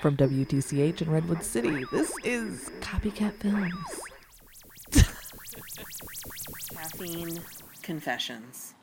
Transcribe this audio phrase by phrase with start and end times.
[0.00, 3.72] From WTCH in Redwood City, this is Copycat Films.
[6.74, 7.40] Caffeine
[7.82, 8.74] confessions.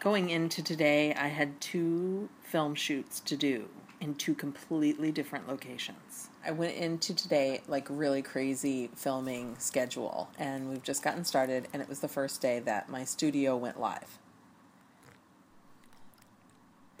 [0.00, 3.68] Going into today, I had two film shoots to do
[4.00, 6.30] in two completely different locations.
[6.44, 11.82] I went into today like really crazy filming schedule, and we've just gotten started, and
[11.82, 14.18] it was the first day that my studio went live.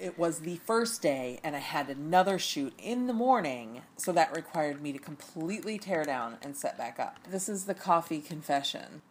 [0.00, 4.34] It was the first day, and I had another shoot in the morning, so that
[4.34, 7.18] required me to completely tear down and set back up.
[7.28, 9.02] This is the coffee confession.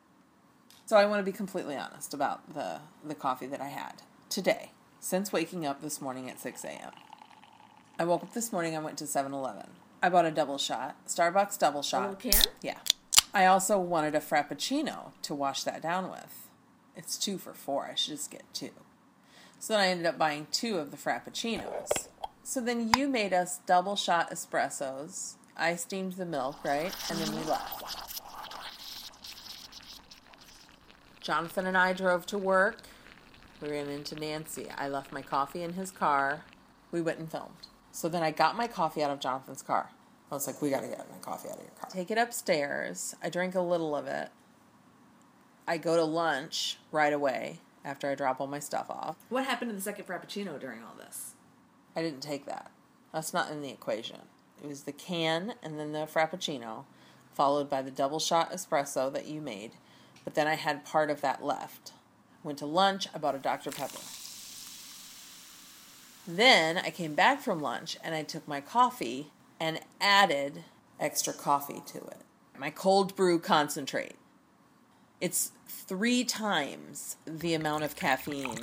[0.88, 4.71] So I want to be completely honest about the, the coffee that I had today,
[4.99, 6.91] since waking up this morning at 6 a.m.
[7.99, 9.67] I woke up this morning, I went to 7 Eleven.
[10.02, 12.17] I bought a double shot, Starbucks double shot.
[12.17, 12.52] little can?
[12.63, 12.80] Yeah.
[13.31, 16.47] I also wanted a Frappuccino to wash that down with.
[16.95, 17.85] It's two for four.
[17.85, 18.71] I should just get two.
[19.62, 22.08] So then I ended up buying two of the Frappuccinos.
[22.44, 25.36] So then you made us double shot espressos.
[25.58, 26.95] I steamed the milk, right?
[27.09, 28.09] And then we left.
[31.20, 32.83] Jonathan and I drove to work.
[33.61, 34.67] We ran into Nancy.
[34.78, 36.45] I left my coffee in his car.
[36.94, 37.67] We went and filmed.
[37.92, 39.89] So then I got my coffee out of Jonathan's car.
[40.31, 41.89] I was like, we gotta get my coffee out of your car.
[41.92, 43.14] Take it upstairs.
[43.22, 44.30] I drink a little of it.
[45.67, 49.16] I go to lunch right away after I drop all my stuff off.
[49.30, 51.33] What happened to the second Frappuccino during all this?
[51.95, 52.71] I didn't take that.
[53.13, 54.19] That's not in the equation.
[54.63, 56.86] It was the can and then the Frappuccino,
[57.33, 59.71] followed by the double shot espresso that you made.
[60.23, 61.94] But then I had part of that left.
[62.44, 63.71] Went to lunch, I bought a Dr.
[63.71, 63.99] Pepper.
[66.27, 70.64] Then I came back from lunch and I took my coffee and added
[70.99, 72.21] extra coffee to it.
[72.58, 74.16] My cold brew concentrate.
[75.22, 78.58] It's three times the amount of caffeine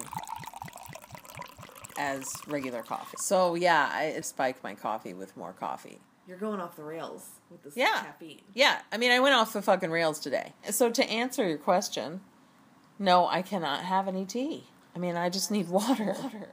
[1.98, 3.16] as regular coffee.
[3.18, 5.98] So yeah, I spiked my coffee with more coffee.
[6.28, 8.02] You're going off the rails with this Yeah.
[8.02, 8.42] caffeine.
[8.52, 10.54] Yeah, I mean, I went off the fucking rails today.
[10.70, 12.20] So to answer your question,
[12.98, 14.64] no, I cannot have any tea.
[14.94, 16.16] I mean, I just need water.
[16.22, 16.48] water.